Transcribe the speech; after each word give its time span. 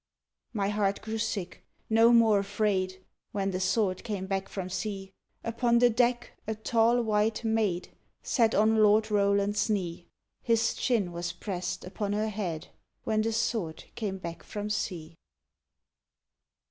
_My 0.51 0.69
heart 0.69 1.03
grew 1.03 1.19
sick, 1.19 1.63
no 1.87 2.11
more 2.11 2.39
afraid, 2.39 3.03
When 3.33 3.51
the 3.51 3.59
Sword 3.59 4.03
came 4.03 4.25
back 4.25 4.49
from 4.49 4.67
sea; 4.67 5.11
Upon 5.43 5.77
the 5.77 5.91
deck 5.91 6.31
a 6.47 6.55
tall 6.55 7.03
white 7.03 7.43
maid 7.43 7.89
Sat 8.23 8.55
on 8.55 8.77
Lord 8.77 9.11
Roland's 9.11 9.69
knee; 9.69 10.07
His 10.41 10.73
chin 10.73 11.11
was 11.11 11.31
press'd 11.33 11.85
upon 11.85 12.13
her 12.13 12.29
head, 12.29 12.69
_When 13.05 13.21
the 13.21 13.31
Sword 13.31 13.83
came 13.93 14.17
back 14.17 14.41
from 14.41 14.71
sea! 14.71 15.17